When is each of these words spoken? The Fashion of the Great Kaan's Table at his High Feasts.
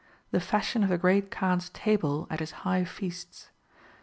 The 0.31 0.39
Fashion 0.39 0.81
of 0.81 0.89
the 0.89 0.97
Great 0.97 1.29
Kaan's 1.29 1.69
Table 1.69 2.25
at 2.31 2.39
his 2.39 2.49
High 2.65 2.85
Feasts. 2.85 3.51